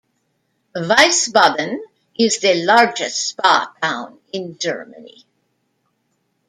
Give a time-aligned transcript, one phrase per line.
[0.75, 1.77] Wiesbaden
[2.17, 5.25] is the largest spa town in Germany.